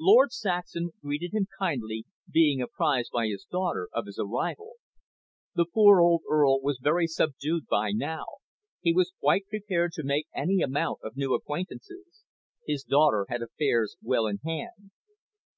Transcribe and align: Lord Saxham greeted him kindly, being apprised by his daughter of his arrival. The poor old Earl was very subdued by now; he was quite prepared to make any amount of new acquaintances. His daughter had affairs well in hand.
Lord 0.00 0.32
Saxham 0.32 0.92
greeted 1.02 1.34
him 1.34 1.48
kindly, 1.58 2.06
being 2.32 2.62
apprised 2.62 3.10
by 3.12 3.26
his 3.26 3.44
daughter 3.44 3.90
of 3.92 4.06
his 4.06 4.18
arrival. 4.18 4.76
The 5.54 5.66
poor 5.66 6.00
old 6.00 6.22
Earl 6.26 6.62
was 6.62 6.78
very 6.82 7.06
subdued 7.06 7.66
by 7.66 7.90
now; 7.92 8.24
he 8.80 8.94
was 8.94 9.12
quite 9.20 9.46
prepared 9.50 9.92
to 9.92 10.02
make 10.02 10.28
any 10.34 10.62
amount 10.62 11.00
of 11.02 11.18
new 11.18 11.34
acquaintances. 11.34 12.24
His 12.66 12.84
daughter 12.84 13.26
had 13.28 13.42
affairs 13.42 13.96
well 14.02 14.26
in 14.26 14.38
hand. 14.46 14.92